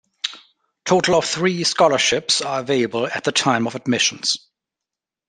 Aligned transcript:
Total 0.83 1.13
of 1.13 1.25
three 1.25 1.63
scholarships 1.63 2.41
are 2.41 2.59
available 2.61 3.05
at 3.05 3.23
the 3.23 3.31
time 3.31 3.67
of 3.67 3.75
admissions. 3.75 4.35